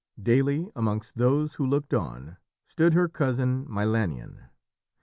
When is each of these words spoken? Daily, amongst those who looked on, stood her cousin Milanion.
Daily, 0.19 0.67
amongst 0.75 1.15
those 1.19 1.53
who 1.53 1.63
looked 1.67 1.93
on, 1.93 2.37
stood 2.65 2.95
her 2.95 3.07
cousin 3.07 3.67
Milanion. 3.69 4.49